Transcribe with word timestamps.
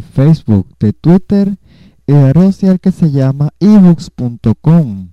Facebook, 0.00 0.66
de 0.78 0.92
Twitter 0.92 1.56
y 2.06 2.12
de 2.12 2.32
red 2.32 2.52
social 2.52 2.80
que 2.80 2.92
se 2.92 3.10
llama 3.10 3.50
ebooks.com? 3.60 5.08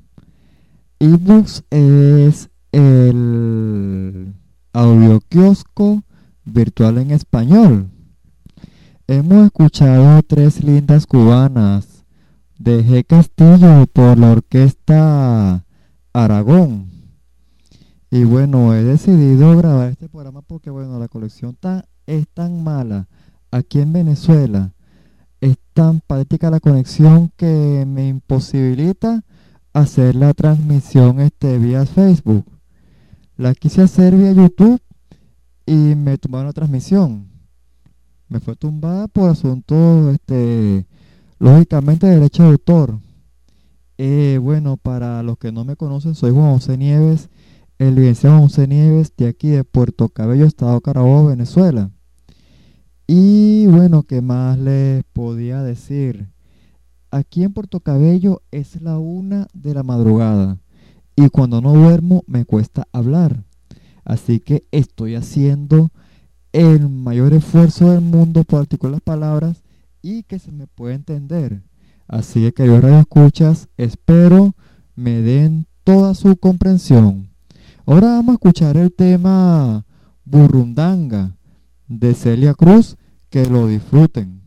ebooks 1.00 1.64
es 1.70 2.50
el 2.72 4.34
audio 4.74 5.20
kiosco 5.30 6.04
virtual 6.46 6.98
en 6.98 7.12
español. 7.12 7.90
Hemos 9.08 9.46
escuchado 9.46 10.22
tres 10.24 10.64
lindas 10.64 11.06
cubanas 11.06 12.04
de 12.58 12.84
G. 12.84 13.06
Castillo 13.06 13.86
por 13.94 14.18
la 14.18 14.32
orquesta 14.32 15.64
Aragón. 16.14 16.90
Y 18.10 18.24
bueno, 18.24 18.74
he 18.74 18.84
decidido 18.84 19.56
grabar 19.58 19.90
este 19.90 20.10
programa 20.10 20.42
porque 20.42 20.70
bueno, 20.70 20.98
la 21.00 21.08
colección 21.08 21.58
es 22.06 22.28
tan 22.30 22.64
mala 22.64 23.08
aquí 23.52 23.80
en 23.80 23.94
Venezuela. 23.94 24.74
Es 25.42 25.58
tan 25.74 26.02
patética 26.02 26.50
la 26.50 26.60
conexión 26.60 27.32
que 27.36 27.86
me 27.88 28.08
imposibilita 28.08 29.24
hacer 29.74 30.16
la 30.16 30.34
transmisión 30.34 31.20
este 31.20 31.58
vía 31.58 31.86
Facebook. 31.86 32.46
La 33.36 33.54
quise 33.54 33.84
hacer 33.84 34.16
vía 34.16 34.32
YouTube 34.32 34.82
y 35.66 35.96
me 35.96 36.18
tumbaron 36.18 36.48
la 36.48 36.54
transmisión. 36.54 37.28
Me 38.30 38.40
fue 38.40 38.56
tumbada 38.56 39.08
por 39.08 39.30
asuntos, 39.30 40.14
este, 40.14 40.86
lógicamente, 41.40 42.08
de 42.08 42.16
derecho 42.16 42.44
de 42.44 42.50
autor. 42.50 43.00
Eh, 43.98 44.40
bueno, 44.42 44.78
para 44.78 45.24
los 45.24 45.38
que 45.38 45.52
no 45.52 45.64
me 45.66 45.76
conocen, 45.76 46.16
soy 46.16 46.32
Juan 46.32 46.54
José 46.54 46.78
Nieves 46.78 47.30
el 47.80 47.96
licenciado 47.96 48.40
José 48.40 48.68
Nieves 48.68 49.14
de 49.16 49.28
aquí 49.28 49.50
de 49.50 49.64
Puerto 49.64 50.10
Cabello, 50.10 50.46
Estado 50.46 50.82
Carabobo, 50.82 51.28
Venezuela. 51.28 51.92
Y 53.10 53.68
bueno, 53.68 54.04
¿qué 54.04 54.22
más 54.22 54.60
les 54.60 55.06
podía 55.14 55.64
decir? 55.64 56.28
Aquí 57.10 57.44
en 57.44 57.54
Puerto 57.54 57.80
Cabello 57.80 58.42
es 58.52 58.82
la 58.82 58.98
una 58.98 59.48
de 59.54 59.74
la 59.74 59.82
madrugada 59.84 60.58
y 61.16 61.30
cuando 61.30 61.62
no 61.62 61.72
duermo 61.72 62.26
me 62.28 62.44
cuesta 62.44 62.86
hablar. 62.92 63.46
Así 64.04 64.42
que 64.42 64.66
estoy 64.72 65.16
haciendo 65.16 65.90
el 66.52 66.90
mayor 66.90 67.34
esfuerzo 67.34 67.92
del 67.92 68.02
mundo 68.02 68.44
por 68.44 68.60
articular 68.60 68.96
las 68.96 69.02
palabras 69.02 69.64
y 70.02 70.24
que 70.24 70.38
se 70.38 70.52
me 70.52 70.68
pueda 70.68 70.94
entender. 70.94 71.64
Así 72.10 72.42
que 72.42 72.54
queridos 72.54 72.82
radio 72.82 73.00
escuchas, 73.00 73.70
espero 73.78 74.54
me 74.98 75.22
den 75.22 75.66
toda 75.86 76.14
su 76.14 76.36
comprensión. 76.36 77.30
Ahora 77.86 78.08
vamos 78.08 78.32
a 78.32 78.34
escuchar 78.34 78.76
el 78.76 78.94
tema 78.94 79.86
Burrundanga 80.26 81.37
de 81.88 82.14
Celia 82.14 82.54
Cruz. 82.54 82.98
Que 83.30 83.46
lo 83.46 83.68
disfruten. 83.68 84.47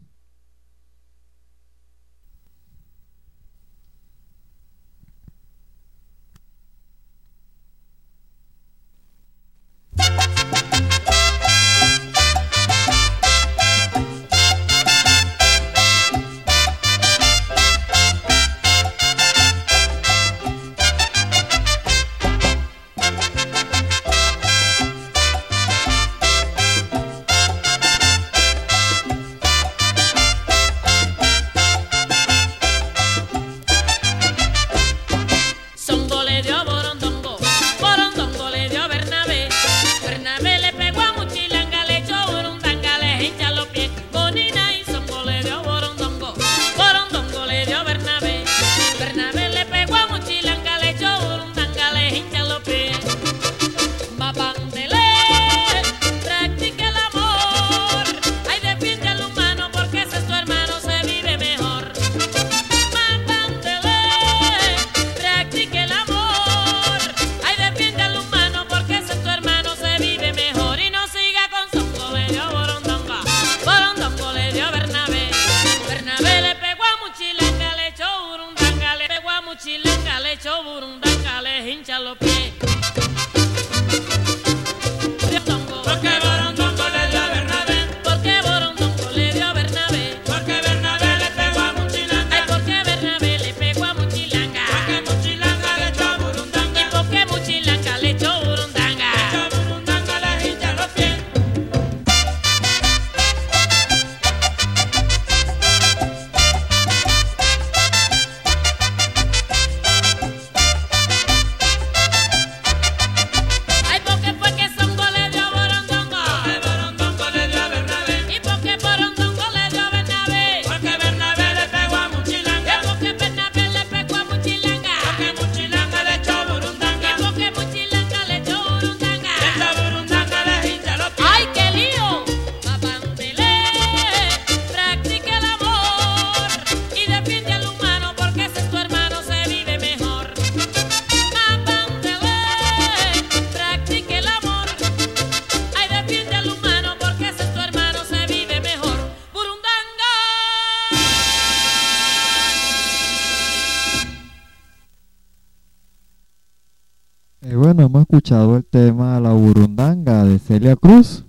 Escuchado 158.10 158.56
el 158.56 158.64
tema 158.64 159.20
La 159.20 159.32
Burundanga 159.32 160.24
de 160.24 160.40
Celia 160.40 160.74
Cruz. 160.74 161.26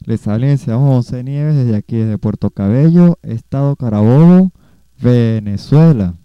Les 0.00 0.26
el 0.26 0.58
José 0.58 1.22
Nieves 1.22 1.54
desde 1.54 1.76
aquí, 1.76 1.94
desde 1.94 2.18
Puerto 2.18 2.50
Cabello, 2.50 3.20
Estado 3.22 3.76
Carabobo, 3.76 4.50
Venezuela. 5.00 6.18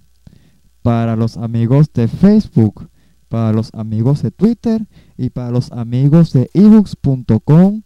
Para 0.82 1.16
los 1.16 1.38
amigos 1.38 1.94
de 1.94 2.08
Facebook, 2.08 2.90
para 3.30 3.54
los 3.54 3.72
amigos 3.76 4.24
de 4.24 4.32
Twitter 4.32 4.88
y 5.16 5.30
para 5.30 5.52
los 5.52 5.72
amigos 5.72 6.34
de 6.34 6.50
ebooks.com, 6.56 7.84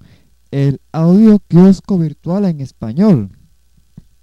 el 0.51 0.79
audio 0.93 1.39
kiosco 1.39 1.97
virtual 1.97 2.45
en 2.45 2.61
español. 2.61 3.37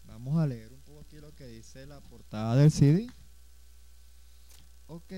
Vamos 0.06 0.38
a 0.38 0.47
leer 0.47 0.73
un 0.73 0.81
poco 0.81 1.00
aquí 1.00 1.19
lo 1.19 1.35
que 1.35 1.47
dice 1.49 1.85
la 1.85 2.00
portada 2.00 2.56
del 2.56 2.71
CD. 2.71 3.09
Ok, 4.87 5.12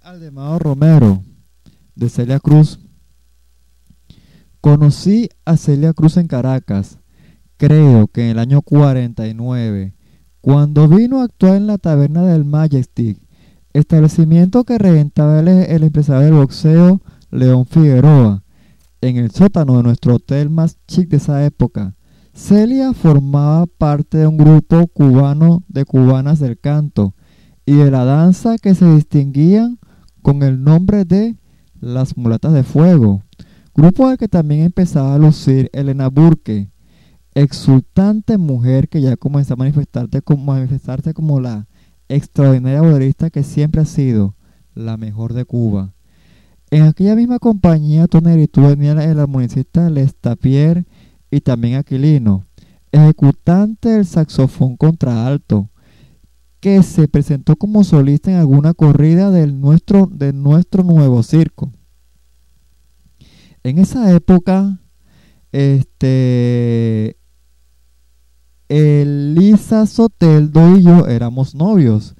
Aldemado 0.00 0.58
Romero 0.58 1.22
de 1.94 2.08
Celia 2.08 2.40
Cruz. 2.40 2.78
Conocí 4.60 5.28
a 5.44 5.56
Celia 5.56 5.92
Cruz 5.92 6.16
en 6.16 6.28
Caracas, 6.28 6.98
creo 7.56 8.06
que 8.08 8.24
en 8.24 8.30
el 8.30 8.38
año 8.38 8.62
49, 8.62 9.94
cuando 10.40 10.88
vino 10.88 11.20
a 11.20 11.24
actuar 11.24 11.56
en 11.56 11.66
la 11.66 11.78
taberna 11.78 12.22
del 12.24 12.44
Majestic, 12.44 13.18
establecimiento 13.72 14.64
que 14.64 14.78
reventaba 14.78 15.40
el, 15.40 15.48
el 15.48 15.82
empresario 15.82 16.26
del 16.26 16.34
boxeo 16.34 17.02
León 17.30 17.66
Figueroa. 17.66 18.44
en 19.00 19.16
el 19.16 19.30
sótano 19.32 19.78
de 19.78 19.82
nuestro 19.82 20.16
hotel 20.16 20.48
más 20.48 20.78
chic 20.86 21.08
de 21.08 21.16
esa 21.16 21.44
época. 21.44 21.96
Celia 22.34 22.92
formaba 22.92 23.66
parte 23.66 24.18
de 24.18 24.26
un 24.26 24.36
grupo 24.36 24.86
cubano 24.86 25.64
de 25.68 25.84
cubanas 25.84 26.38
del 26.38 26.58
canto 26.58 27.14
y 27.66 27.74
de 27.74 27.90
la 27.90 28.04
danza 28.04 28.56
que 28.58 28.74
se 28.74 28.86
distinguían 28.94 29.78
con 30.22 30.42
el 30.42 30.62
nombre 30.62 31.04
de 31.04 31.36
Las 31.80 32.16
Mulatas 32.16 32.52
de 32.52 32.62
Fuego, 32.62 33.22
grupo 33.74 34.06
al 34.06 34.16
que 34.16 34.28
también 34.28 34.62
empezaba 34.62 35.14
a 35.14 35.18
lucir 35.18 35.68
Elena 35.72 36.08
Burke, 36.08 36.70
exultante 37.34 38.38
mujer 38.38 38.88
que 38.88 39.00
ya 39.00 39.16
comenzó 39.16 39.54
a 39.54 39.56
manifestarse 39.56 40.22
como, 40.22 41.40
la 41.40 41.66
extraordinaria 42.08 42.82
boderista 42.82 43.30
que 43.30 43.42
siempre 43.42 43.80
ha 43.80 43.86
sido 43.86 44.34
la 44.74 44.96
mejor 44.96 45.32
de 45.32 45.44
Cuba. 45.44 45.92
En 46.70 46.84
aquella 46.84 47.16
misma 47.16 47.38
compañía 47.38 48.06
Toneritu 48.06 48.62
venía 48.62 48.92
el 48.92 49.18
armonicista 49.18 49.90
Lestapier 49.90 50.86
y 51.30 51.40
también 51.40 51.76
Aquilino, 51.76 52.46
ejecutante 52.92 53.88
del 53.90 54.06
saxofón 54.06 54.76
contraalto, 54.76 55.68
que 56.62 56.80
se 56.84 57.08
presentó 57.08 57.56
como 57.56 57.82
solista 57.82 58.30
en 58.30 58.36
alguna 58.36 58.72
corrida 58.72 59.32
del 59.32 59.60
nuestro, 59.60 60.06
de 60.06 60.32
nuestro 60.32 60.84
nuevo 60.84 61.24
circo. 61.24 61.72
En 63.64 63.80
esa 63.80 64.12
época, 64.12 64.80
este, 65.50 67.16
Elisa 68.68 69.86
Soteldo 69.86 70.76
y 70.76 70.84
yo 70.84 71.08
éramos 71.08 71.56
novios 71.56 72.14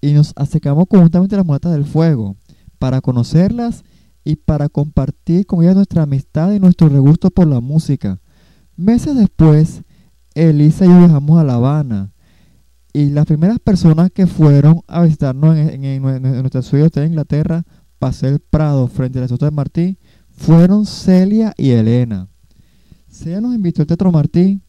y 0.00 0.12
nos 0.12 0.34
acercamos 0.36 0.86
conjuntamente 0.88 1.34
a 1.34 1.38
las 1.38 1.46
muertas 1.46 1.72
del 1.72 1.84
fuego 1.84 2.36
para 2.78 3.00
conocerlas 3.00 3.82
y 4.22 4.36
para 4.36 4.68
compartir 4.68 5.46
con 5.46 5.64
ellas 5.64 5.74
nuestra 5.74 6.04
amistad 6.04 6.52
y 6.52 6.60
nuestro 6.60 6.88
regusto 6.88 7.32
por 7.32 7.48
la 7.48 7.58
música. 7.58 8.20
Meses 8.76 9.16
después, 9.16 9.82
Elisa 10.36 10.84
y 10.84 10.88
yo 10.88 10.98
viajamos 11.00 11.40
a 11.40 11.44
La 11.44 11.54
Habana 11.54 12.12
y 12.92 13.10
las 13.10 13.26
primeras 13.26 13.58
personas 13.58 14.10
que 14.10 14.26
fueron 14.26 14.80
a 14.86 15.02
visitarnos 15.02 15.56
en, 15.56 15.84
en, 15.84 16.02
nuestra 16.22 16.62
ciudad 16.62 16.90
de 16.90 17.06
Inglaterra, 17.06 17.64
Paseo 17.98 18.30
el 18.30 18.40
Prado, 18.40 18.88
frente 18.88 19.18
a 19.18 19.26
la 19.26 19.28
de 19.28 19.50
Martí, 19.50 19.98
fueron 20.30 20.86
Celia 20.86 21.52
y 21.56 21.70
Elena. 21.70 22.28
Celia 23.08 23.40
nos 23.40 23.54
invitó 23.54 23.82
al 23.82 23.86
Teatro 23.86 24.10
Martí, 24.10 24.60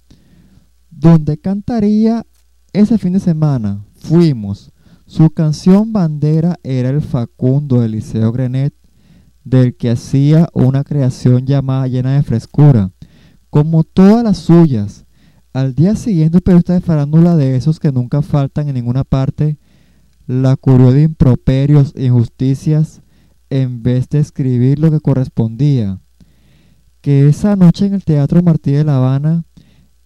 donde 0.89 1.37
cantaría 1.37 2.25
ese 2.73 2.97
fin 2.97 3.13
de 3.13 3.19
semana. 3.19 3.85
Fuimos. 3.95 4.71
Su 5.05 5.29
canción 5.29 5.91
bandera 5.93 6.57
era 6.63 6.89
el 6.89 7.01
Facundo 7.01 7.83
Eliseo 7.83 8.31
Grenet, 8.31 8.73
del 9.43 9.75
que 9.75 9.89
hacía 9.89 10.47
una 10.53 10.83
creación 10.83 11.45
llamada 11.45 11.87
llena 11.87 12.15
de 12.15 12.23
frescura, 12.23 12.91
como 13.49 13.83
todas 13.83 14.23
las 14.23 14.37
suyas. 14.37 15.05
Al 15.53 15.75
día 15.75 15.95
siguiente, 15.95 16.39
pero 16.39 16.57
esta 16.57 16.73
de 16.73 16.81
farándula 16.81 17.35
de 17.35 17.57
esos 17.57 17.79
que 17.79 17.91
nunca 17.91 18.21
faltan 18.21 18.69
en 18.69 18.75
ninguna 18.75 19.03
parte, 19.03 19.57
la 20.25 20.55
cubrió 20.55 20.93
de 20.93 21.03
improperios 21.03 21.93
e 21.95 22.05
injusticias 22.05 23.01
en 23.49 23.83
vez 23.83 24.07
de 24.07 24.19
escribir 24.19 24.79
lo 24.79 24.89
que 24.91 25.01
correspondía. 25.01 25.99
Que 27.01 27.27
esa 27.27 27.57
noche 27.57 27.85
en 27.85 27.95
el 27.95 28.05
Teatro 28.05 28.41
Martí 28.41 28.71
de 28.71 28.85
La 28.85 28.97
Habana 28.97 29.43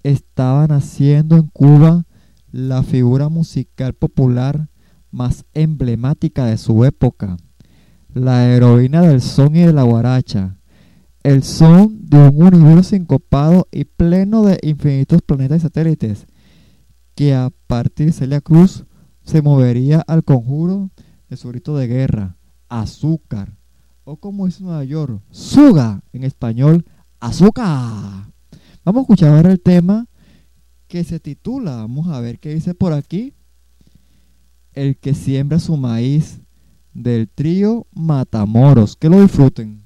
estaban 0.02 0.72
haciendo 0.72 1.36
en 1.36 1.48
Cuba 1.48 2.06
la 2.52 2.82
figura 2.82 3.30
musical 3.30 3.94
popular 3.94 4.70
más 5.12 5.46
emblemática 5.54 6.46
de 6.46 6.58
su 6.58 6.86
época, 6.86 7.38
la 8.14 8.48
heroína 8.48 9.02
del 9.02 9.22
son 9.22 9.56
y 9.56 9.60
de 9.60 9.74
la 9.74 9.84
guaracha, 9.84 10.58
el 11.26 11.42
son 11.42 12.08
de 12.08 12.20
un 12.20 12.54
universo 12.54 12.92
sincopado 12.92 13.68
y 13.72 13.86
pleno 13.86 14.44
de 14.44 14.60
infinitos 14.62 15.24
planetas 15.24 15.58
y 15.58 15.62
satélites, 15.62 16.28
que 17.16 17.34
a 17.34 17.50
partir 17.66 18.06
de 18.06 18.12
Celia 18.12 18.42
Cruz 18.42 18.86
se 19.24 19.42
movería 19.42 20.02
al 20.02 20.24
conjuro 20.24 20.92
de 21.28 21.36
su 21.36 21.48
grito 21.48 21.76
de 21.76 21.88
guerra, 21.88 22.38
azúcar, 22.70 23.58
o 24.04 24.18
como 24.18 24.46
dice 24.46 24.62
Nueva 24.62 24.84
York, 24.84 25.20
suga, 25.32 26.04
en 26.14 26.26
español, 26.26 26.86
azúcar. 27.20 28.32
Vamos 28.84 29.00
a 29.00 29.02
escuchar 29.02 29.34
ahora 29.34 29.52
el 29.52 29.62
tema 29.62 30.06
que 30.88 31.04
se 31.04 31.20
titula, 31.20 31.78
vamos 31.78 32.08
a 32.10 32.20
ver 32.20 32.38
qué 32.38 32.54
dice 32.54 32.76
por 32.76 32.94
aquí, 32.94 33.34
el 34.74 34.96
que 35.00 35.16
siembra 35.16 35.58
su 35.58 35.76
maíz 35.76 36.42
del 36.94 37.28
trío 37.30 37.88
Matamoros. 37.96 38.96
Que 38.96 39.10
lo 39.10 39.20
disfruten. 39.24 39.85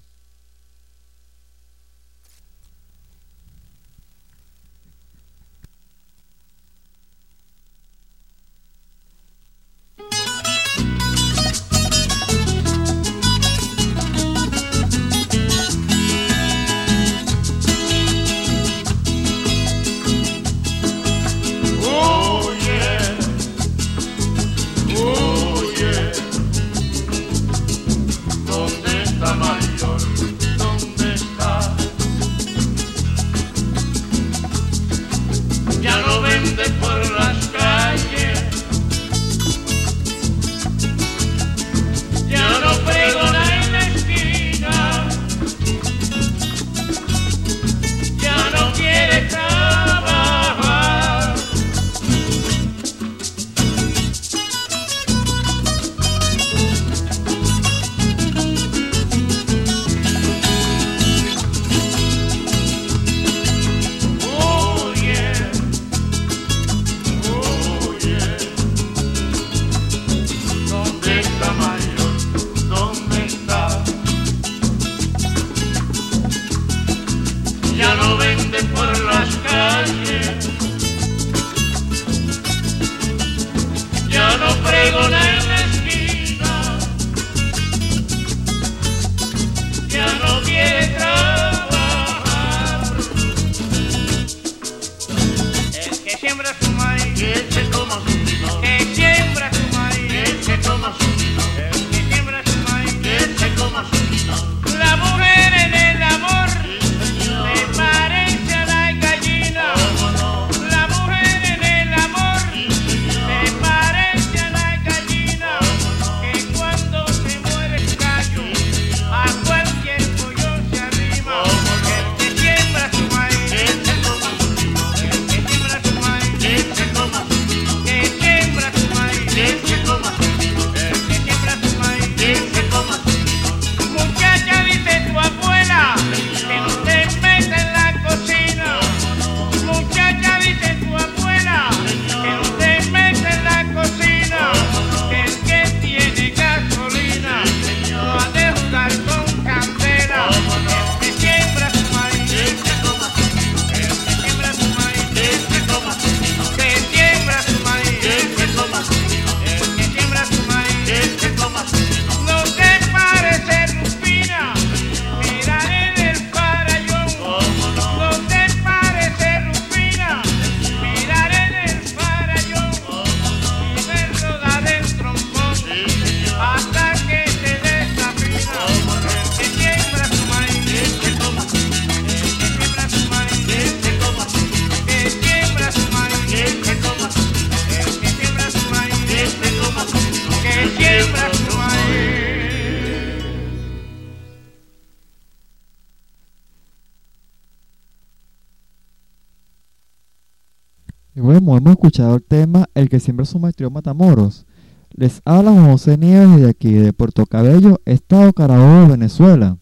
El 202.00 202.24
tema 202.24 202.70
El 202.74 202.90
que 202.90 203.00
siempre 203.00 203.26
sometió 203.26 203.70
Matamoros. 203.70 204.46
Les 204.92 205.22
habla 205.26 205.52
José 205.52 205.98
Nieves 205.98 206.42
de 206.42 206.50
aquí, 206.50 206.72
de 206.72 206.94
Puerto 206.94 207.26
Cabello, 207.26 207.80
Estado 207.86 208.34
Carabobo, 208.34 208.88
Venezuela. 208.88 209.58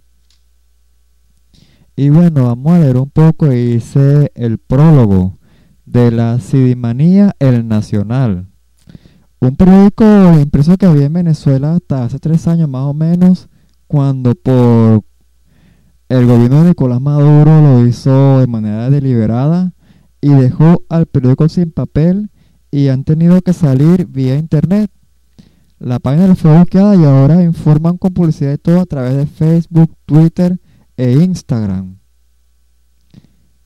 Y 1.96 2.10
bueno, 2.10 2.46
vamos 2.46 2.74
a 2.74 2.80
leer 2.80 2.98
un 2.98 3.10
poco 3.10 3.52
y 3.52 3.74
dice 3.74 4.32
el 4.36 4.60
prólogo 4.60 5.38
de 5.86 6.12
la 6.12 6.40
Sidimanía 6.40 7.36
El 7.40 7.68
Nacional. 7.68 8.48
Un 9.40 9.56
periódico 9.56 10.06
impreso 10.40 10.78
que 10.78 10.86
había 10.86 11.06
en 11.06 11.14
Venezuela 11.14 11.76
hasta 11.76 12.06
hace 12.06 12.20
tres 12.20 12.48
años 12.48 12.70
más 12.70 12.84
o 12.84 12.94
menos, 12.94 13.50
cuando 13.88 14.36
por 14.36 15.04
el 16.10 16.26
gobierno 16.26 16.62
de 16.62 16.70
Nicolás 16.70 17.02
Maduro 17.02 17.62
lo 17.62 17.88
hizo 17.88 18.40
de 18.40 18.48
manera 18.48 18.90
deliberada 18.90 19.74
y 20.22 20.30
dejó 20.30 20.84
al 20.90 21.06
periódico 21.06 21.48
sin 21.50 21.72
papel 21.72 22.30
y 22.72 22.88
han 22.90 23.04
tenido 23.04 23.42
que 23.42 23.54
salir 23.54 24.08
vía 24.08 24.38
internet. 24.38 24.92
La 25.80 26.00
página 26.00 26.36
fue 26.36 26.56
bloqueada 26.56 26.96
y 26.96 27.04
ahora 27.04 27.44
informan 27.44 27.98
con 27.98 28.14
publicidad 28.14 28.54
y 28.54 28.58
todo 28.58 28.82
a 28.82 28.86
través 28.86 29.16
de 29.16 29.26
Facebook, 29.28 29.96
Twitter 30.06 30.60
e 30.96 31.14
Instagram. 31.14 32.00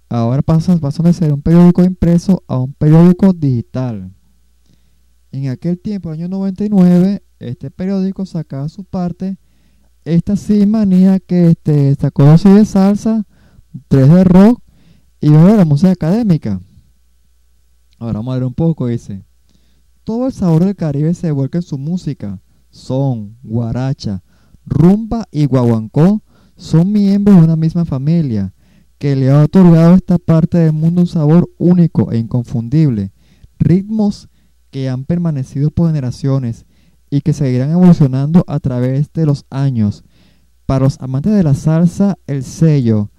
Ahora 0.10 0.42
pasan, 0.42 0.80
pasan 0.80 1.06
de 1.06 1.14
ser 1.14 1.32
un 1.32 1.42
periódico 1.42 1.84
impreso 1.84 2.44
a 2.48 2.60
un 2.60 2.74
periódico 2.74 3.32
digital. 3.32 4.12
En 5.32 5.48
aquel 5.48 5.80
tiempo, 5.80 6.10
año 6.10 6.28
99, 6.28 7.24
este 7.40 7.72
periódico 7.72 8.26
sacaba 8.26 8.68
su 8.68 8.84
parte 8.84 9.38
esta 10.04 10.36
sí 10.36 10.66
manía 10.66 11.20
que 11.20 11.52
este, 11.52 11.94
sacó 11.96 12.24
de 12.26 12.66
salsa, 12.66 13.24
tres 13.88 14.10
de 14.10 14.24
rock 14.24 14.62
y 15.22 15.30
de 15.30 15.58
la 15.58 15.66
música 15.66 15.92
académica. 15.92 16.60
Ahora 18.00 18.20
vamos 18.20 18.32
a 18.34 18.36
ver 18.36 18.44
un 18.46 18.54
poco, 18.54 18.88
dice. 18.88 19.24
Todo 20.04 20.28
el 20.28 20.34
sabor 20.34 20.66
del 20.66 20.76
Caribe 20.76 21.14
se 21.14 21.32
vuelca 21.32 21.60
en 21.60 21.64
su 21.64 21.78
música. 21.78 22.42
Son, 22.72 23.38
guaracha, 23.44 24.24
rumba 24.66 25.28
y 25.32 25.46
guaguancó 25.46 26.24
son 26.62 26.92
miembros 26.92 27.38
de 27.38 27.44
una 27.44 27.56
misma 27.56 27.86
familia 27.86 28.54
que 29.00 29.16
le 29.16 29.32
ha 29.32 29.44
otorgado 29.44 29.94
a 29.94 29.96
esta 29.96 30.20
parte 30.20 30.60
del 30.60 30.74
mundo 30.74 31.02
un 31.02 31.08
sabor 31.08 31.50
único 31.58 32.12
e 32.12 32.20
inconfundible. 32.20 33.12
Ritmos 33.58 34.30
que 34.70 34.88
han 34.88 35.06
permanecido 35.06 35.72
por 35.72 35.88
generaciones 35.88 36.66
y 37.10 37.22
que 37.22 37.34
seguirán 37.34 37.72
evolucionando 37.72 38.44
a 38.48 38.60
través 38.60 39.12
de 39.12 39.26
los 39.26 39.46
años. 39.50 40.04
Para 40.68 40.86
los 40.86 41.02
amantes 41.02 41.34
de 41.34 41.42
la 41.42 41.56
salsa, 41.56 42.20
el 42.28 42.44
sello 42.44 43.10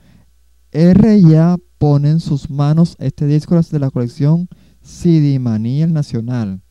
R 0.73 1.21
ya 1.21 1.59
pone 1.76 2.09
en 2.09 2.21
sus 2.21 2.49
manos 2.49 2.97
este 2.99 3.26
disco 3.26 3.61
de 3.61 3.79
la 3.79 3.91
colección 3.91 4.49
CD 4.81 5.38
Manía 5.38 5.87
Nacional, 5.87 6.62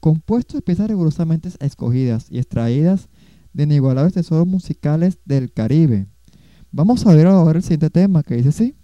compuesto 0.00 0.56
de 0.56 0.62
piezas 0.62 0.88
rigurosamente 0.88 1.50
escogidas 1.60 2.28
y 2.30 2.38
extraídas 2.38 3.10
de 3.52 3.64
inigualables 3.64 4.14
tesoros 4.14 4.46
musicales 4.46 5.18
del 5.26 5.52
Caribe. 5.52 6.06
Vamos 6.70 7.06
a 7.06 7.14
ver 7.14 7.26
ahora 7.26 7.58
el 7.58 7.62
siguiente 7.62 7.90
tema 7.90 8.22
que 8.22 8.36
dice 8.36 8.48
así. 8.48 8.74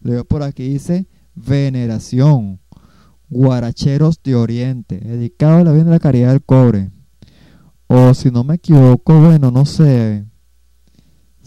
Leo 0.00 0.24
por 0.24 0.42
aquí, 0.42 0.68
dice 0.68 1.06
Veneración, 1.36 2.58
Guaracheros 3.28 4.20
de 4.20 4.34
Oriente, 4.34 4.98
dedicado 4.98 5.58
a 5.58 5.64
la 5.64 5.72
vida 5.72 5.84
de 5.84 5.90
la 5.90 6.00
caridad 6.00 6.30
del 6.30 6.42
cobre. 6.42 6.90
O 7.86 8.14
si 8.14 8.32
no 8.32 8.42
me 8.42 8.56
equivoco, 8.56 9.20
bueno, 9.20 9.52
no 9.52 9.64
sé. 9.64 10.26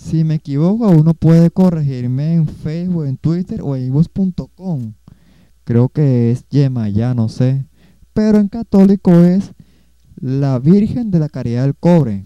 Si 0.10 0.24
me 0.24 0.34
equivoco, 0.34 0.90
uno 0.90 1.14
puede 1.14 1.52
corregirme 1.52 2.34
en 2.34 2.48
Facebook, 2.48 3.06
en 3.06 3.18
Twitter 3.18 3.62
o 3.62 3.76
en 3.76 3.86
ibus.com. 3.86 4.94
Creo 5.64 5.90
que 5.90 6.32
es 6.32 6.48
Yemaya, 6.50 7.14
no 7.14 7.30
sé. 7.30 7.68
Pero 8.12 8.40
en 8.40 8.48
católico 8.48 9.12
es 9.12 9.54
la 10.16 10.58
Virgen 10.58 11.12
de 11.12 11.20
la 11.20 11.30
Caridad 11.30 11.62
del 11.62 11.76
Cobre. 11.76 12.26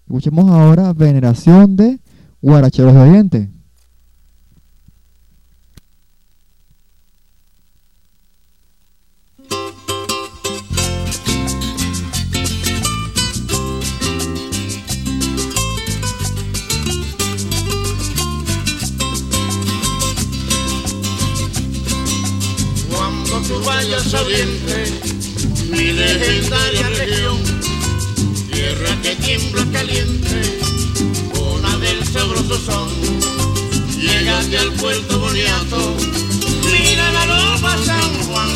Escuchemos 0.00 0.50
ahora 0.50 0.92
Veneración 0.92 1.76
de 1.76 1.98
Guaracheros 2.42 2.92
de 2.92 3.00
Oriente. 3.00 3.50
Oriente, 24.12 24.84
mi 25.70 25.92
legendaria 25.92 26.88
región, 26.90 27.40
tierra 28.52 29.00
que 29.02 29.16
tiembla 29.16 29.64
caliente, 29.72 30.58
una 31.40 31.78
del 31.78 32.04
sabroso 32.06 32.58
son, 32.58 32.90
llegate 33.98 34.58
al 34.58 34.72
puerto 34.72 35.18
boniato, 35.18 35.96
mira 36.70 37.12
la 37.12 37.26
loma 37.26 37.78
San 37.84 38.22
Juan, 38.24 38.50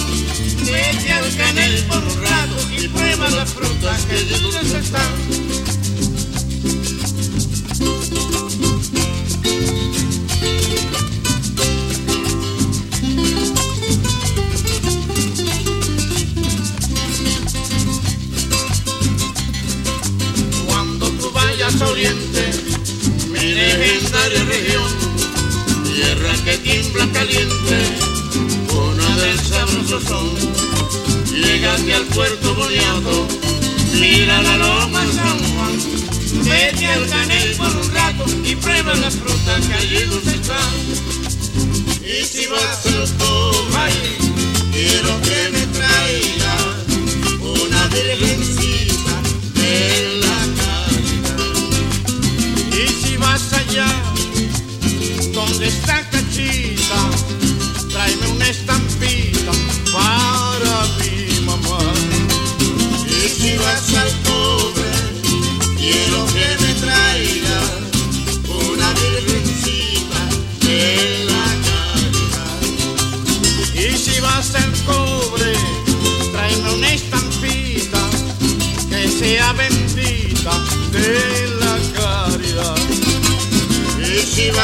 vete 0.67 1.13
al 1.13 1.37
canel 1.37 1.83
por 1.85 2.05
un 2.05 2.23
rato 2.23 2.57
y 2.77 2.89
prueba 2.89 3.31
las 3.31 3.51
frutas 3.51 4.05
que 4.05 4.25
dulces 4.25 4.75
están. 4.75 5.28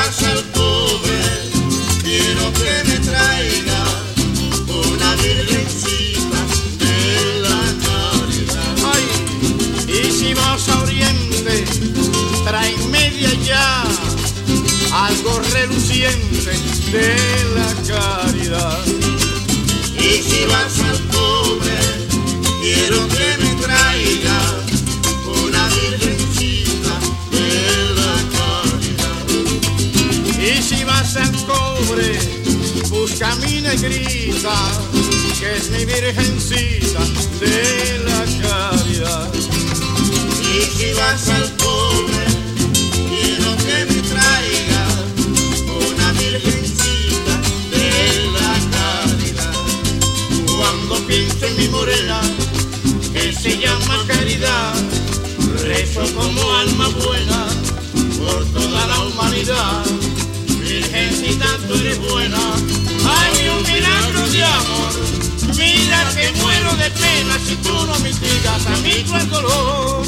Vas 0.07 0.23
al 0.25 0.45
pobre, 0.53 1.21
quiero 2.03 2.53
que 2.53 2.73
me 2.88 2.99
traiga 2.99 3.85
una 4.69 5.14
virgencita 5.17 6.40
de 6.79 7.40
la 7.40 7.61
caridad. 7.87 8.75
Ay, 8.93 9.05
y 9.88 10.11
si 10.11 10.35
vas 10.35 10.69
a 10.69 10.81
Oriente, 10.83 11.64
trae 12.45 12.77
media 12.88 13.33
ya 13.47 13.85
algo 15.07 15.40
reluciente 15.53 16.53
de 16.93 17.17
la 17.57 17.71
caridad. 17.88 18.85
Y 19.99 20.23
si 20.23 20.45
vas 20.45 20.79
al 20.81 20.99
pobre, 21.17 21.79
quiero 22.61 23.09
que 23.09 23.13
camina 33.18 33.72
y 33.74 33.77
grita, 33.77 34.55
que 35.38 35.57
es 35.57 35.70
mi 35.70 35.85
virgencita 35.85 37.00
de 37.40 37.98
la 38.05 38.24
caridad. 38.42 39.33
Y 39.35 40.61
si 40.77 40.92
vas 40.94 41.29
al 41.29 41.48
pobre, 41.53 42.27
quiero 43.09 43.57
que 43.59 43.85
me 43.87 44.03
traiga 44.03 44.87
una 45.88 46.12
virgencita 46.12 47.35
de 47.70 48.31
la 48.33 48.55
caridad. 48.77 49.55
Cuando 50.57 51.07
pienso 51.07 51.46
en 51.46 51.57
mi 51.57 51.68
morena, 51.68 52.20
que 53.12 53.33
se 53.33 53.59
llama 53.59 54.05
caridad, 54.09 54.74
rezo 55.62 56.03
como 56.14 56.55
alma 56.57 56.88
buena 56.88 57.46
por 58.18 58.44
toda 58.46 58.87
la 58.87 59.00
humanidad 59.00 59.85
virgencita, 60.74 61.46
tú 61.68 61.74
eres 61.74 61.98
buena. 62.10 62.38
Hay 62.38 63.48
un 63.48 63.62
milagro 63.62 64.28
de 64.30 64.44
amor. 64.44 64.92
Mira 65.56 66.00
que 66.14 66.40
muero 66.40 66.70
de 66.76 66.90
pena 66.90 67.38
si 67.38 67.54
tú 67.56 67.72
no 67.87 67.94
me 68.00 68.08
mitigas 68.08 68.66
a 68.66 68.76
mí 68.82 69.04
tu 69.04 69.30
dolor. 69.30 70.04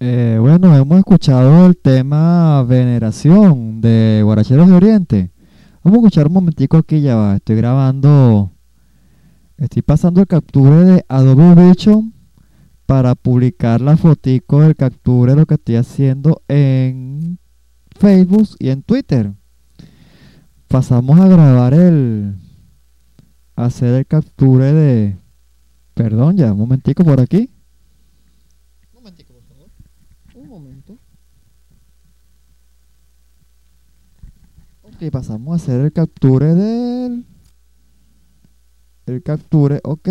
Eh, 0.00 0.38
bueno, 0.40 0.76
hemos 0.76 0.98
escuchado 0.98 1.66
el 1.66 1.76
tema 1.76 2.62
Veneración 2.64 3.80
de 3.80 4.20
Guaracheros 4.24 4.68
de 4.68 4.74
Oriente. 4.74 5.30
Vamos 5.82 5.98
a 5.98 6.00
escuchar 6.00 6.26
un 6.26 6.34
momentico 6.34 6.76
aquí, 6.76 7.00
ya 7.00 7.16
va. 7.16 7.36
Estoy 7.36 7.56
grabando, 7.56 8.52
estoy 9.56 9.82
pasando 9.82 10.20
el 10.20 10.26
capture 10.26 10.84
de 10.84 11.04
Adobe 11.08 11.54
Vision 11.54 12.17
para 12.88 13.14
publicar 13.14 13.82
la 13.82 13.98
fotico 13.98 14.62
del 14.62 14.74
capture 14.74 15.32
de 15.32 15.36
lo 15.36 15.44
que 15.44 15.56
estoy 15.56 15.76
haciendo 15.76 16.40
en 16.48 17.38
Facebook 17.90 18.48
y 18.58 18.70
en 18.70 18.82
Twitter. 18.82 19.34
Pasamos 20.68 21.20
a 21.20 21.28
grabar 21.28 21.74
el, 21.74 22.34
hacer 23.56 23.92
el 23.92 24.06
capture 24.06 24.72
de, 24.72 25.18
perdón, 25.92 26.38
ya, 26.38 26.50
un 26.50 26.60
momentico 26.60 27.04
por 27.04 27.20
aquí. 27.20 27.50
Un 28.94 29.02
momentico, 29.02 29.34
por 29.34 29.42
favor. 29.42 29.70
Un 30.34 30.48
momento. 30.48 30.98
Ok, 34.80 35.10
pasamos 35.12 35.52
a 35.52 35.56
hacer 35.56 35.82
el 35.82 35.92
capture 35.92 36.54
del... 36.54 37.26
El 39.04 39.22
capture, 39.22 39.78
ok. 39.84 40.08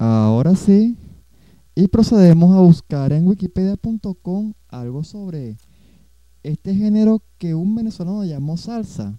Ahora 0.00 0.56
sí. 0.56 0.96
Y 1.74 1.88
procedemos 1.88 2.56
a 2.56 2.60
buscar 2.60 3.12
en 3.12 3.28
wikipedia.com 3.28 4.54
algo 4.68 5.04
sobre 5.04 5.58
este 6.42 6.74
género 6.74 7.22
que 7.36 7.54
un 7.54 7.74
venezolano 7.74 8.24
llamó 8.24 8.56
salsa. 8.56 9.18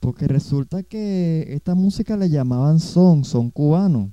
Porque 0.00 0.26
resulta 0.26 0.82
que 0.82 1.46
esta 1.50 1.76
música 1.76 2.16
le 2.16 2.28
llamaban 2.28 2.80
son, 2.80 3.24
son 3.24 3.52
cubano. 3.52 4.10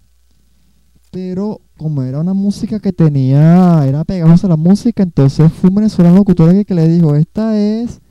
Pero 1.10 1.62
como 1.78 2.04
era 2.04 2.20
una 2.20 2.36
música 2.36 2.80
que 2.80 2.94
tenía, 2.94 3.88
era 3.88 4.04
pegajosa 4.04 4.48
la 4.48 4.56
música, 4.56 5.02
entonces 5.02 5.52
fue 5.52 5.72
un 5.72 5.78
venezolano 5.78 6.16
locutor 6.16 6.52
que, 6.52 6.64
que 6.64 6.76
le 6.76 6.88
dijo, 6.88 7.16
esta 7.16 7.60
es, 7.60 8.02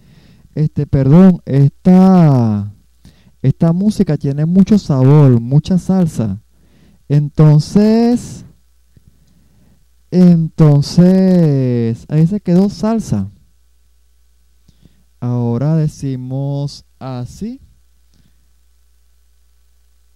este, 0.56 0.88
perdón, 0.88 1.40
esta, 1.46 2.72
esta 3.42 3.72
música 3.72 4.16
tiene 4.16 4.44
mucho 4.44 4.76
sabor, 4.76 5.40
mucha 5.40 5.78
salsa. 5.78 6.42
Entonces, 7.12 8.46
entonces, 10.10 12.06
ahí 12.08 12.26
se 12.26 12.40
quedó 12.40 12.70
salsa. 12.70 13.30
Ahora 15.20 15.76
decimos 15.76 16.86
así. 16.98 17.60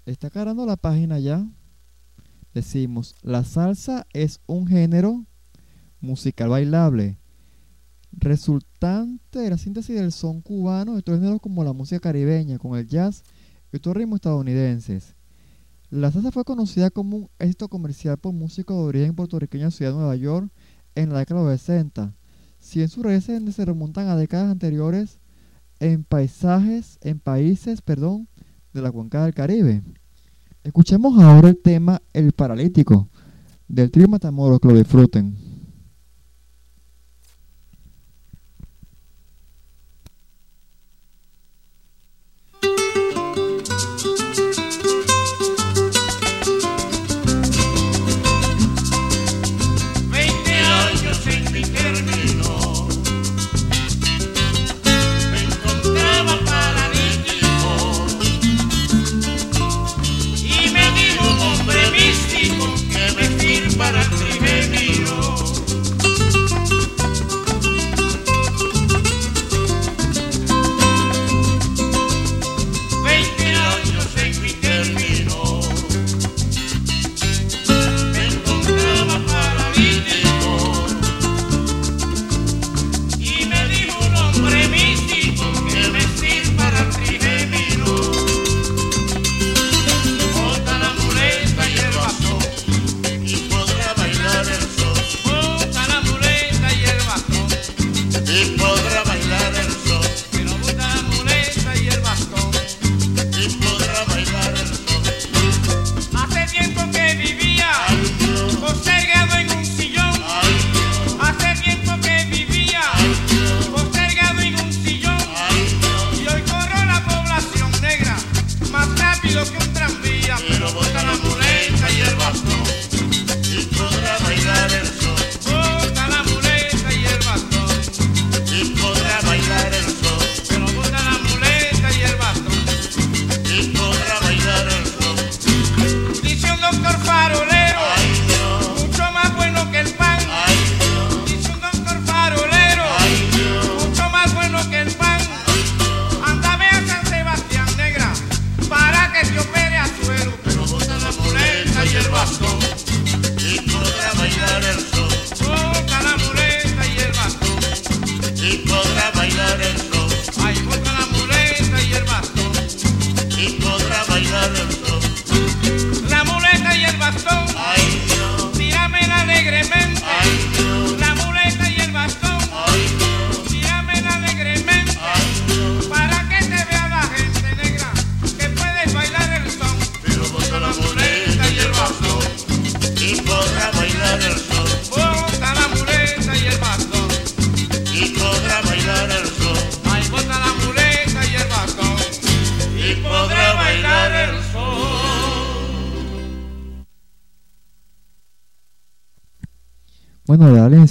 Está 0.07 0.31
cargando 0.31 0.65
la 0.65 0.79
página 0.79 1.19
ya. 1.19 1.47
Decimos, 2.55 3.15
la 3.21 3.45
salsa 3.45 4.07
es 4.15 4.41
un 4.47 4.67
género 4.67 5.27
musical 6.01 6.49
bailable, 6.49 7.19
resultante 8.11 9.41
de 9.41 9.51
la 9.51 9.59
síntesis 9.59 9.95
del 9.95 10.13
son 10.13 10.41
cubano 10.41 10.95
de 10.95 11.01
otros 11.01 11.19
géneros 11.19 11.43
como 11.43 11.63
la 11.63 11.75
música 11.75 12.01
caribeña, 12.01 12.59
con 12.59 12.79
el 12.79 12.89
jazz 12.89 13.23
y 13.71 13.77
otros 13.77 13.95
ritmos 13.99 14.17
estadounidenses. 14.17 15.16
La 15.91 16.11
salsa 16.11 16.33
fue 16.33 16.45
conocida 16.45 16.91
como 16.91 17.17
un 17.17 17.29
éxito 17.39 17.69
comercial 17.69 18.19
por 18.19 18.33
músicos 18.33 18.77
de 18.77 18.83
origen 18.83 19.15
puertorriqueño 19.15 19.67
en 19.67 19.71
Ciudad 19.71 19.93
de 19.93 19.99
Nueva 19.99 20.17
York 20.17 20.51
en 20.97 21.13
la 21.13 21.21
década 21.21 21.45
de 21.45 21.51
los 21.51 21.61
60. 21.61 22.13
Si 22.59 22.83
en 22.83 22.89
sus 22.89 23.05
raíces 23.05 23.55
se 23.55 23.65
remontan 23.65 24.09
a 24.09 24.17
décadas 24.17 24.51
anteriores 24.51 25.21
en 25.79 26.03
paisajes, 26.03 26.99
en 27.03 27.21
países, 27.21 27.83
perdón, 27.83 28.29
de 28.73 28.83
la 28.83 28.91
cuenca 28.91 29.25
del 29.25 29.35
Caribe. 29.35 29.83
Escuchemos 30.65 31.23
ahora 31.23 31.51
el 31.51 31.59
tema 31.59 32.03
El 32.13 32.33
Paralítico 32.33 33.09
del 33.69 33.93
trío 33.93 34.09
Matamoros, 34.09 34.59
que 34.59 34.69
lo 34.69 34.75
disfruten. 34.75 35.46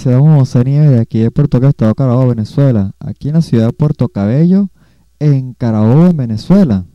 Licenciada 0.06 0.38
José 0.38 0.62
de 0.62 1.00
aquí 1.00 1.18
de 1.18 1.32
Puerto 1.32 1.58
Cabello, 1.58 1.70
Estado 1.70 1.94
Carabobo, 1.96 2.28
Venezuela. 2.28 2.94
Aquí 3.00 3.26
en 3.26 3.34
la 3.34 3.42
ciudad 3.42 3.66
de 3.66 3.72
Puerto 3.72 4.08
Cabello, 4.08 4.70
en 5.18 5.52
Carabobo, 5.54 6.06
en 6.06 6.16
Venezuela. 6.16 6.86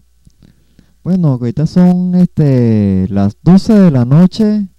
Bueno, 1.03 1.33
ahorita 1.33 1.65
son 1.65 2.15
este, 2.15 3.07
las 3.09 3.35
12 3.43 3.73
de 3.73 3.91
la 3.91 4.05
noche, 4.05 4.69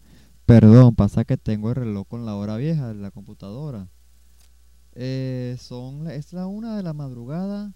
Perdón, 0.47 0.95
pasa 0.95 1.27
que 1.27 1.37
tengo 1.37 1.69
el 1.69 1.75
reloj 1.77 2.09
con 2.09 2.25
la 2.25 2.35
hora 2.35 2.57
vieja 2.57 2.89
de 2.89 2.95
la 2.95 3.11
computadora. 3.11 3.91
Eh, 4.95 5.57
son, 5.59 6.09
es 6.11 6.33
la 6.33 6.47
una 6.47 6.75
de 6.75 6.83
la 6.83 6.95
madrugada 6.95 7.75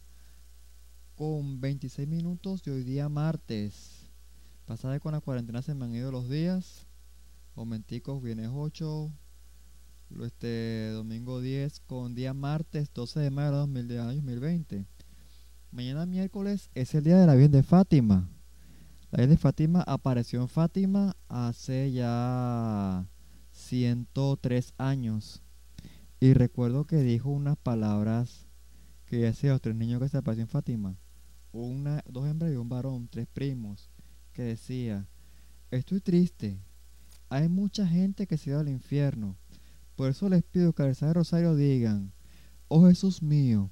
con 1.17 1.61
26 1.61 2.09
minutos 2.09 2.63
de 2.63 2.73
hoy 2.73 2.83
día 2.83 3.11
martes. 3.11 4.09
Pasada 4.65 5.01
con 5.01 5.13
la 5.13 5.21
cuarentena 5.21 5.61
se 5.61 5.75
me 5.75 5.85
han 5.85 5.95
ido 5.95 6.11
los 6.11 6.31
días. 6.31 6.87
Momenticos, 7.55 8.23
vienes 8.23 8.49
8. 8.55 9.13
Este 10.15 10.91
domingo 10.93 11.41
10 11.41 11.81
con 11.81 12.15
día 12.15 12.33
martes 12.33 12.91
12 12.95 13.21
de 13.21 13.31
mayo 13.31 13.67
de 13.67 13.97
2020. 13.97 14.87
Mañana 15.73 16.07
miércoles 16.07 16.71
es 16.75 16.95
el 16.95 17.05
día 17.05 17.19
de 17.19 17.27
la 17.27 17.35
Virgen 17.35 17.53
de 17.53 17.63
Fátima. 17.63 18.29
La 19.11 19.19
Virgen 19.19 19.31
de 19.31 19.37
Fátima 19.37 19.83
apareció 19.83 20.41
en 20.41 20.49
Fátima 20.49 21.17
hace 21.29 21.93
ya 21.93 23.07
103 23.51 24.75
años. 24.79 25.43
Y 26.19 26.33
recuerdo 26.33 26.87
que 26.87 27.03
dijo 27.03 27.29
unas 27.29 27.59
palabras 27.59 28.47
que 29.05 29.19
decía 29.19 29.51
los 29.53 29.61
tres 29.61 29.75
niños 29.75 30.01
que 30.01 30.09
se 30.09 30.17
apareció 30.17 30.45
en 30.45 30.49
Fátima. 30.49 30.97
Una, 31.53 32.03
dos 32.09 32.27
hembras 32.27 32.53
y 32.53 32.57
un 32.57 32.69
varón, 32.69 33.09
tres 33.09 33.27
primos, 33.27 33.91
que 34.33 34.43
decía, 34.43 35.09
estoy 35.71 36.01
triste, 36.01 36.59
hay 37.29 37.49
mucha 37.49 37.87
gente 37.87 38.27
que 38.27 38.39
se 38.39 38.55
va 38.55 38.61
al 38.61 38.69
infierno. 38.69 39.37
Por 39.97 40.11
eso 40.11 40.29
les 40.29 40.43
pido 40.45 40.75
que 40.75 40.83
al 40.83 40.89
rezar 40.89 41.15
rosario 41.15 41.57
digan, 41.57 42.13
oh 42.69 42.87
Jesús 42.87 43.23
mío, 43.23 43.71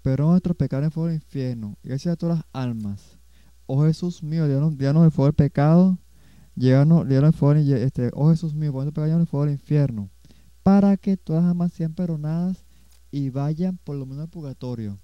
perdona 0.00 0.30
nuestros 0.32 0.56
pecados 0.56 0.86
en 0.86 0.90
fuego 0.90 1.08
del 1.08 1.16
infierno 1.16 1.76
y 1.82 1.88
gracias 1.88 2.14
a 2.14 2.16
todas 2.16 2.38
las 2.38 2.46
almas. 2.54 3.18
Oh 3.66 3.84
Jesús 3.84 4.22
mío, 4.22 4.48
díganos, 4.48 5.04
el 5.04 5.10
fuego 5.10 5.26
del 5.26 5.34
pecado, 5.34 5.98
llévanos, 6.56 7.06
el 7.08 7.32
fuego, 7.34 7.60
este, 7.60 8.10
oh 8.14 8.30
Jesús 8.30 8.54
mío, 8.54 8.72
pon 8.72 8.90
pecado 8.92 9.20
el 9.20 9.26
fuego 9.26 9.44
del 9.44 9.54
infierno, 9.54 10.08
para 10.62 10.96
que 10.96 11.18
todas 11.18 11.42
las 11.42 11.50
almas 11.50 11.72
sean 11.74 11.92
perdonadas 11.92 12.64
y 13.10 13.28
vayan 13.28 13.76
por 13.76 13.96
lo 13.96 14.06
menos 14.06 14.22
al 14.22 14.30
purgatorio. 14.30 14.98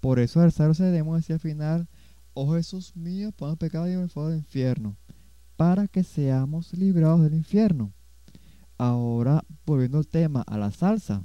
Por 0.00 0.18
eso 0.18 0.40
al 0.40 0.50
se 0.50 0.82
debemos 0.82 1.16
decir 1.16 1.34
al 1.34 1.40
final, 1.40 1.88
oh 2.34 2.54
Jesús 2.54 2.96
mío, 2.96 3.30
pon 3.30 3.52
el 3.52 3.56
pecado 3.56 3.88
y 3.88 3.92
el 3.92 4.10
fuego 4.10 4.30
del 4.30 4.38
infierno, 4.38 4.96
para 5.56 5.86
que 5.86 6.02
seamos 6.02 6.72
librados 6.72 7.22
del 7.22 7.34
infierno. 7.34 7.92
Ahora, 8.78 9.44
volviendo 9.64 9.98
al 9.98 10.06
tema, 10.06 10.42
a 10.42 10.58
la 10.58 10.70
salsa. 10.70 11.24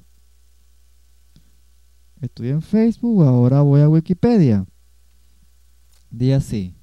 Estoy 2.21 2.49
en 2.49 2.61
Facebook, 2.61 3.23
ahora 3.23 3.61
voy 3.61 3.81
a 3.81 3.89
Wikipedia. 3.89 4.65
Día 6.11 6.37
así. 6.37 6.75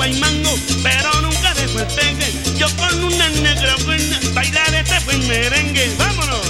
guaymango, 0.01 0.59
pero 0.83 1.13
nunca 1.21 1.53
dejo 1.53 1.79
el 1.79 1.87
pegue. 1.89 2.33
Yo 2.57 2.67
con 2.77 3.05
una 3.05 3.29
negra 3.29 3.77
buena, 3.85 4.19
bailar 4.33 4.75
este 4.75 4.99
buen 5.01 5.29
merengue. 5.29 5.95
¡Vámonos! 5.99 6.41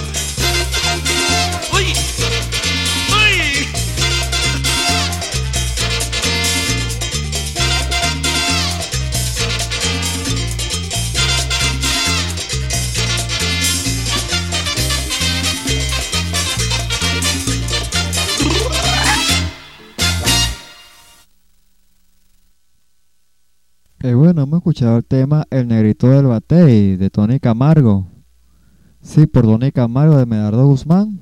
¡Uy! 1.73 1.93
Escuchado 24.59 24.97
el 24.97 25.05
tema 25.05 25.47
El 25.51 25.69
Negrito 25.69 26.09
del 26.09 26.27
Batey 26.27 26.97
de 26.97 27.11
Tony 27.11 27.41
Camargo. 27.41 28.07
Sí, 29.01 29.27
por 29.27 29.45
Tony 29.45 29.73
Camargo 29.73 30.17
de 30.17 30.27
Medardo 30.27 30.67
Guzmán. 30.67 31.21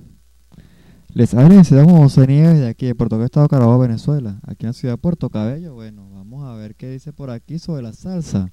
Les 1.14 1.34
habla 1.34 1.62
como 1.84 1.98
José 1.98 2.26
Nieves 2.26 2.58
de 2.58 2.68
aquí 2.68 2.86
de 2.86 2.94
Puerto 2.94 3.22
Estado 3.24 3.48
Carabobo, 3.48 3.80
Venezuela. 3.80 4.40
Aquí 4.46 4.66
en 4.66 4.74
ciudad 4.74 4.98
Puerto 4.98 5.30
Cabello. 5.30 5.74
Bueno, 5.74 6.08
vamos 6.10 6.44
a 6.44 6.54
ver 6.54 6.74
qué 6.74 6.90
dice 6.90 7.12
por 7.12 7.30
aquí 7.30 7.58
sobre 7.58 7.82
la 7.82 7.92
salsa. 7.92 8.52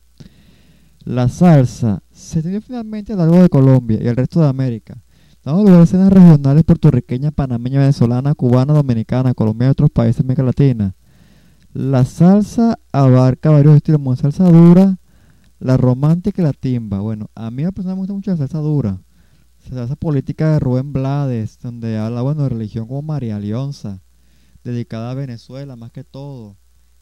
La 1.04 1.30
salsa 1.30 2.02
se 2.12 2.40
extendió 2.40 2.62
finalmente 2.62 3.14
a 3.14 3.16
lo 3.16 3.24
largo 3.24 3.42
de 3.42 3.50
Colombia 3.50 4.00
y 4.02 4.08
el 4.08 4.16
resto 4.16 4.42
de 4.42 4.48
América. 4.48 5.04
Dando 5.44 5.64
lugar 5.64 5.82
a 5.82 5.84
escenas 5.84 6.12
regionales 6.12 6.64
puertorriqueñas, 6.64 7.32
panameña, 7.34 7.82
venezolana, 7.82 8.34
cubana, 8.34 8.74
dominicana, 8.74 9.36
colombiana 9.36 9.70
y 9.70 9.74
otros 9.74 9.92
países 9.92 10.18
de 10.18 10.24
América 10.24 10.44
Latina. 10.44 10.96
La 11.76 12.06
salsa 12.06 12.80
abarca 12.94 13.50
varios 13.50 13.76
estilos, 13.76 14.00
como 14.00 14.12
la 14.12 14.16
salsa 14.16 14.50
dura, 14.50 14.98
la 15.60 15.76
romántica 15.76 16.42
y 16.42 16.46
la 16.46 16.54
timba. 16.54 17.02
Bueno, 17.02 17.30
a 17.36 17.52
mí 17.52 17.64
personalmente 17.64 17.94
me 17.94 17.96
gusta 17.96 18.14
mucho 18.14 18.32
la 18.32 18.38
salsa 18.38 18.60
dura. 18.60 19.02
La 19.66 19.80
salsa 19.80 19.98
política 19.98 20.54
de 20.54 20.60
Rubén 20.60 20.94
Blades, 20.94 21.60
donde 21.60 21.98
habla, 21.98 22.22
bueno, 22.22 22.44
de 22.44 22.50
religión 22.50 22.88
como 22.88 23.02
María 23.02 23.40
Leonza, 23.40 24.02
dedicada 24.64 25.12
a 25.12 25.16
Venezuela 25.16 25.76
más 25.76 25.92
que 25.92 26.06
todo. 26.06 26.56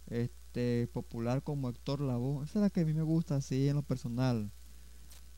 Este, 0.07 0.89
popular 0.91 1.43
como 1.43 1.69
Héctor 1.69 2.01
Lavoe. 2.01 2.43
Esa 2.43 2.57
es 2.57 2.63
la 2.63 2.69
que 2.71 2.81
a 2.81 2.85
mí 2.85 2.95
me 2.95 3.03
gusta 3.03 3.35
así 3.35 3.67
en 3.69 3.75
lo 3.75 3.83
personal. 3.83 4.49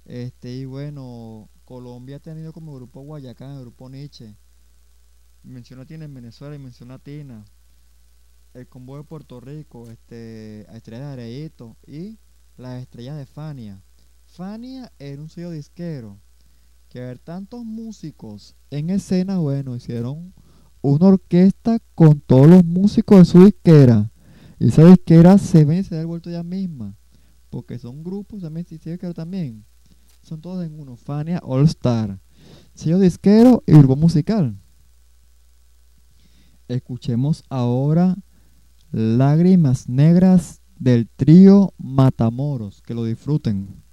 Este, 0.05 0.55
y 0.55 0.63
bueno, 0.63 1.49
Colombia 1.65 2.15
ha 2.15 2.19
tenido 2.21 2.53
como 2.53 2.73
grupo 2.73 3.01
Guayacán, 3.01 3.57
el 3.57 3.61
grupo 3.63 3.89
Nietzsche. 3.89 4.37
Mención 5.43 5.85
tiene 5.85 6.05
en 6.05 6.13
Venezuela 6.13 6.55
y 6.55 6.59
mención 6.59 6.87
latina 6.87 7.43
el 8.55 8.67
combo 8.67 8.97
de 8.97 9.03
Puerto 9.03 9.41
Rico, 9.41 9.89
este, 9.89 10.65
a 10.69 10.77
Estrella 10.77 11.07
de 11.07 11.13
Areito 11.13 11.75
y 11.85 12.17
las 12.57 12.81
estrellas 12.81 13.17
de 13.17 13.25
Fania. 13.25 13.83
Fania 14.23 14.91
era 14.97 15.21
un 15.21 15.29
sello 15.29 15.51
disquero 15.51 16.17
que 16.87 17.01
ver 17.01 17.19
tantos 17.19 17.65
músicos 17.65 18.55
en 18.71 18.89
escena, 18.89 19.39
bueno, 19.39 19.75
hicieron 19.75 20.33
una 20.81 21.07
orquesta 21.07 21.79
con 21.93 22.21
todos 22.21 22.47
los 22.47 22.63
músicos 22.63 23.19
de 23.19 23.25
su 23.25 23.43
disquera. 23.43 24.11
Y 24.57 24.69
esa 24.69 24.85
disquera 24.85 25.37
se 25.37 25.65
ve 25.65 25.79
y 25.79 25.83
se 25.83 25.95
da 25.95 26.01
el 26.01 26.07
vuelto 26.07 26.29
ya 26.29 26.43
misma. 26.43 26.95
Porque 27.49 27.77
son 27.77 28.03
grupos 28.03 28.41
también, 28.41 28.65
si 28.65 28.77
disquero 28.77 29.13
también. 29.13 29.65
Son 30.21 30.39
todos 30.39 30.65
en 30.65 30.79
uno. 30.79 30.95
Fania 30.95 31.39
All 31.43 31.65
Star. 31.65 32.19
Sello 32.73 32.99
disquero 32.99 33.63
y 33.67 33.73
grupo 33.73 33.97
musical. 33.97 34.57
Escuchemos 36.67 37.43
ahora 37.49 38.15
Lágrimas 38.91 39.89
Negras 39.89 40.61
del 40.77 41.07
trío 41.07 41.73
Matamoros. 41.77 42.81
Que 42.81 42.93
lo 42.93 43.03
disfruten. 43.03 43.84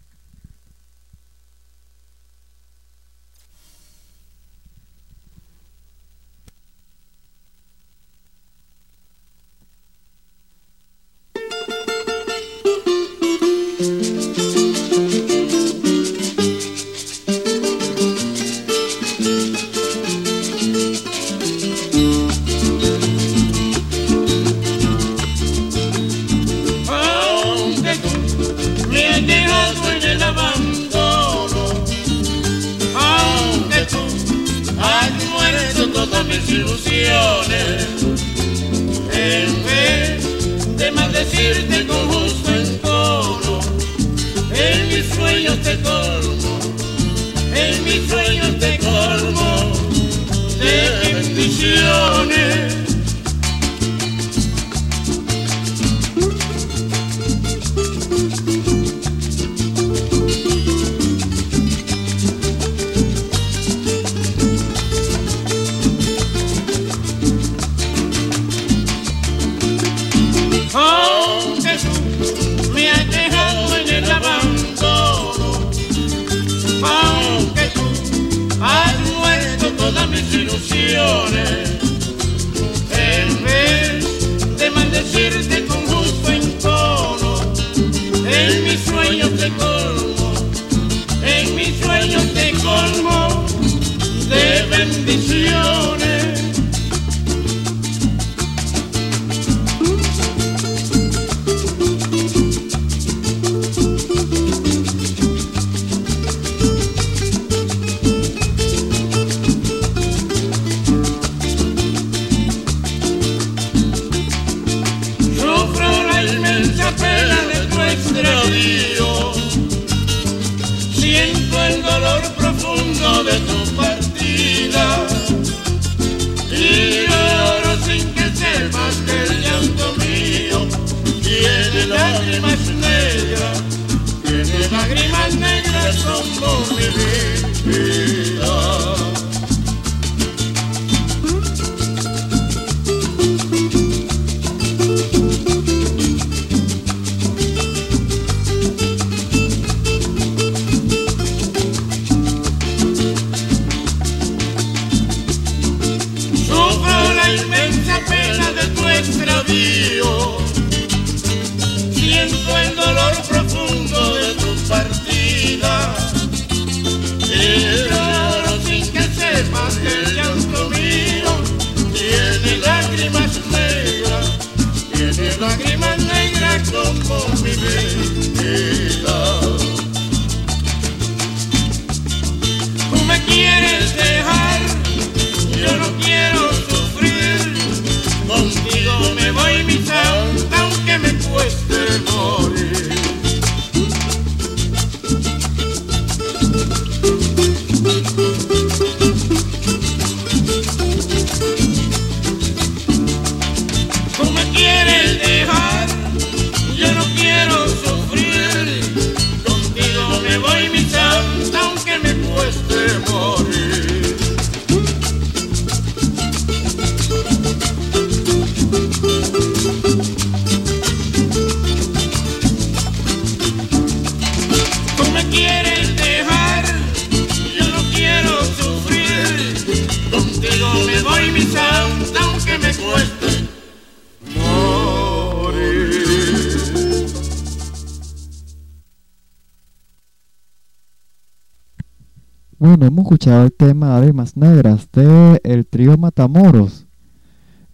Escuchado 243.12 243.44
el 243.44 243.52
tema 243.52 244.00
de 244.00 244.10
Negras 244.36 244.90
de 244.90 245.38
el 245.44 245.66
trío 245.66 245.98
Matamoros. 245.98 246.86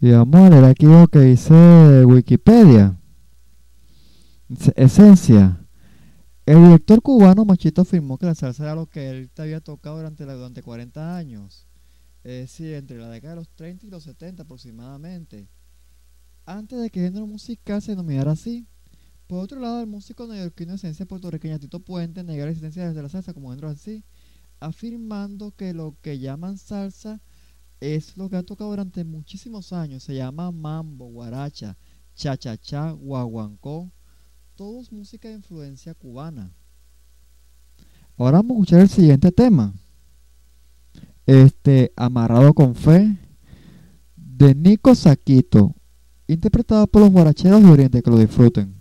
Y 0.01 0.11
vamos 0.11 0.41
a 0.41 0.51
leer 0.51 0.65
aquí 0.65 0.87
lo 0.87 1.07
que 1.07 1.21
dice 1.21 2.05
Wikipedia. 2.05 2.99
Esencia. 4.75 5.65
El 6.45 6.65
director 6.65 7.01
cubano 7.03 7.45
Machito 7.45 7.83
afirmó 7.83 8.19
que 8.19 8.27
la 8.27 8.35
salsa 8.35 8.65
era 8.65 8.75
lo 8.75 8.87
que 8.87 9.11
él 9.11 9.31
te 9.31 9.43
había 9.43 9.61
tocado 9.61 9.99
durante, 9.99 10.25
durante 10.25 10.61
40 10.61 11.17
años. 11.17 11.69
Es 12.25 12.41
decir, 12.41 12.75
entre 12.75 12.99
la 12.99 13.09
década 13.09 13.35
de 13.35 13.41
los 13.41 13.49
30 13.51 13.87
y 13.87 13.91
los 13.91 14.03
70 14.03 14.43
aproximadamente. 14.43 15.47
Antes 16.47 16.81
de 16.81 16.91
que 16.91 16.99
el 16.99 17.13
género 17.13 17.29
musical 17.29 17.81
se 17.81 17.93
denominara 17.93 18.33
así. 18.33 18.67
Por 19.29 19.45
otro 19.45 19.61
lado, 19.61 19.83
el 19.83 19.87
músico 19.87 20.27
neoyorquino 20.27 20.73
de 20.73 20.77
esencia 20.79 21.07
puertorriqueña 21.07 21.61
Tito 21.61 21.79
Puente 21.79 22.25
negó 22.25 22.45
la 22.45 22.51
existencia 22.51 22.93
de 22.93 23.03
la 23.03 23.09
salsa 23.09 23.33
como 23.33 23.51
género 23.51 23.69
así, 23.69 24.03
afirmando 24.61 25.53
que 25.53 25.73
lo 25.73 25.97
que 26.01 26.19
llaman 26.19 26.59
salsa 26.59 27.21
es 27.81 28.17
lo 28.17 28.29
que 28.29 28.37
ha 28.37 28.43
tocado 28.43 28.71
durante 28.71 29.05
muchísimos 29.05 29.73
años. 29.73 30.03
Se 30.03 30.15
llama 30.15 30.51
mambo, 30.51 31.07
guaracha, 31.07 31.77
cha-cha-cha, 32.15 32.93
guaguancó. 32.93 33.91
Todo 34.55 34.81
es 34.81 34.91
música 34.91 35.29
de 35.29 35.35
influencia 35.35 35.95
cubana. 35.95 36.53
Ahora 38.17 38.39
vamos 38.39 38.51
a 38.51 38.55
escuchar 38.55 38.81
el 38.81 38.89
siguiente 38.89 39.31
tema. 39.31 39.73
Este, 41.27 41.93
Amarrado 41.95 42.53
con 42.55 42.75
Fe, 42.75 43.17
de 44.17 44.55
Nico 44.55 44.95
Saquito, 44.95 45.75
interpretado 46.27 46.87
por 46.87 47.03
los 47.03 47.11
guaracheros 47.11 47.63
de 47.63 47.71
Oriente, 47.71 48.03
que 48.03 48.11
lo 48.11 48.19
disfruten. 48.19 48.78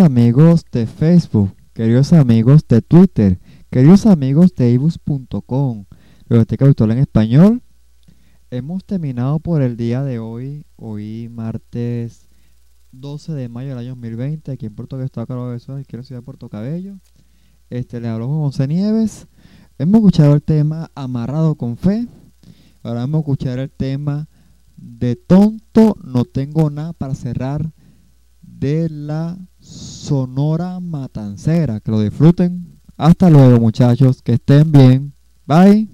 Amigos 0.00 0.64
de 0.72 0.86
Facebook, 0.86 1.54
queridos 1.72 2.12
amigos 2.12 2.66
de 2.66 2.82
Twitter, 2.82 3.38
queridos 3.70 4.06
amigos 4.06 4.54
de 4.54 4.70
ibus.com, 4.70 5.84
Biblioteca 6.28 6.64
Virtual 6.64 6.90
en 6.92 6.98
Español, 6.98 7.62
hemos 8.50 8.84
terminado 8.84 9.38
por 9.38 9.62
el 9.62 9.76
día 9.76 10.02
de 10.02 10.18
hoy, 10.18 10.64
hoy 10.76 11.28
martes 11.30 12.28
12 12.92 13.32
de 13.34 13.48
mayo 13.48 13.70
del 13.70 13.78
año 13.78 13.90
2020, 13.90 14.52
aquí 14.52 14.66
en 14.66 14.74
Puerto 14.74 14.98
Caro 15.26 15.50
de 15.50 15.60
Suárez, 15.60 15.84
aquí 15.84 15.96
en 15.96 16.00
la 16.00 16.04
ciudad 16.04 16.20
de 16.20 16.24
Puerto 16.24 16.48
Cabello. 16.48 16.98
Este, 17.70 18.00
le 18.00 18.08
habló 18.08 18.26
Juan 18.28 18.40
José 18.40 18.66
Nieves. 18.66 19.28
Hemos 19.78 19.96
escuchado 19.96 20.34
el 20.34 20.42
tema 20.42 20.90
Amarrado 20.94 21.54
con 21.54 21.76
Fe. 21.76 22.08
Ahora 22.82 23.00
vamos 23.00 23.18
a 23.18 23.20
escuchar 23.20 23.58
el 23.58 23.70
tema 23.70 24.28
De 24.76 25.16
tonto 25.16 25.96
no 26.02 26.24
tengo 26.24 26.70
nada 26.70 26.92
para 26.94 27.14
cerrar 27.14 27.72
de 28.64 28.88
la 28.88 29.36
Sonora 29.60 30.80
Matancera. 30.80 31.80
Que 31.80 31.90
lo 31.90 32.00
disfruten. 32.00 32.80
Hasta 32.96 33.28
luego 33.28 33.60
muchachos. 33.60 34.22
Que 34.22 34.34
estén 34.34 34.72
bien. 34.72 35.12
Bye. 35.46 35.93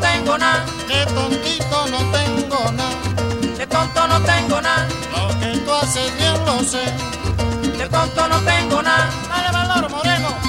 tengo 0.00 0.38
nada. 0.38 0.64
De 0.88 1.06
tontito 1.06 1.86
no 1.90 1.98
tengo 2.10 2.72
nada. 2.72 3.56
De 3.56 3.66
tonto 3.66 4.08
no 4.08 4.20
tengo 4.20 4.60
nada. 4.60 4.88
Lo 5.12 5.40
que 5.40 5.58
tú 5.58 5.72
haces 5.72 6.16
bien 6.18 6.44
lo 6.44 6.62
sé. 6.62 6.84
De 7.76 7.88
tonto 7.88 8.28
no 8.28 8.40
tengo 8.40 8.82
nada. 8.82 9.10
Dale 9.28 9.50
valor, 9.52 9.90
moreno. 9.90 10.47